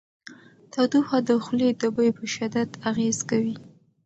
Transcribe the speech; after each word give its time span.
تودوخه 0.71 1.17
د 1.27 1.29
خولې 1.43 1.69
د 1.81 1.83
بوی 1.95 2.09
په 2.17 2.23
شدت 2.33 2.69
اغېز 2.89 3.17
کوي. 3.29 3.55